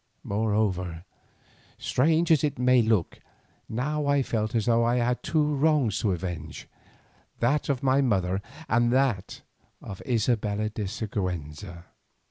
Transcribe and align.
Moreover, 0.23 1.05
strange 1.77 2.31
as 2.31 2.43
it 2.43 2.57
may 2.57 2.81
look, 2.81 3.19
now 3.69 4.07
I 4.07 4.23
felt 4.23 4.55
as 4.55 4.65
though 4.65 4.83
I 4.83 4.95
had 4.95 5.21
two 5.21 5.43
wrongs 5.53 5.99
to 5.99 6.11
avenge, 6.11 6.67
that 7.39 7.69
of 7.69 7.83
my 7.83 8.01
mother 8.01 8.41
and 8.67 8.91
that 8.93 9.43
of 9.79 10.01
Isabella 10.07 10.69
de 10.71 10.85
Siguenza. 10.87 11.83